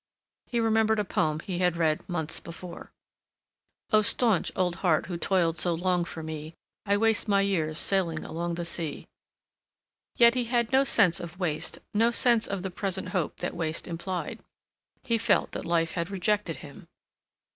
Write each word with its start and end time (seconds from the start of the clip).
He 0.47 0.59
remembered 0.59 0.97
a 0.97 1.05
poem 1.05 1.41
he 1.41 1.59
had 1.59 1.77
read 1.77 2.09
months 2.09 2.39
before: 2.39 2.91
"Oh 3.91 4.01
staunch 4.01 4.51
old 4.55 4.77
heart 4.77 5.05
who 5.05 5.15
toiled 5.15 5.59
so 5.59 5.75
long 5.75 6.05
for 6.05 6.23
me, 6.23 6.55
I 6.87 6.97
waste 6.97 7.27
my 7.27 7.41
years 7.41 7.77
sailing 7.77 8.23
along 8.25 8.55
the 8.55 8.65
sea—" 8.65 9.05
Yet 10.15 10.33
he 10.33 10.45
had 10.45 10.71
no 10.71 10.85
sense 10.85 11.19
of 11.19 11.39
waste, 11.39 11.77
no 11.93 12.09
sense 12.09 12.47
of 12.47 12.63
the 12.63 12.71
present 12.71 13.09
hope 13.09 13.37
that 13.41 13.55
waste 13.55 13.87
implied. 13.87 14.39
He 15.03 15.19
felt 15.19 15.51
that 15.51 15.65
life 15.65 15.91
had 15.91 16.09
rejected 16.09 16.57
him. 16.65 16.87